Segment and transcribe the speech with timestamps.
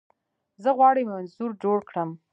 [0.63, 2.09] زه غواړم یو انځور جوړ کړم.